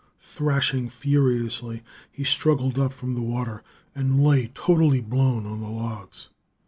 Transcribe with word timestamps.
Thrashing 0.17 0.89
furiously, 0.89 1.83
he 2.11 2.23
struggled 2.23 2.79
up 2.79 2.91
from 2.91 3.13
the 3.13 3.21
water, 3.21 3.61
and 3.93 4.19
lay, 4.19 4.47
totally 4.47 4.99
blown, 4.99 5.45
on 5.45 5.61
the 5.61 5.69
logs. 5.69 6.29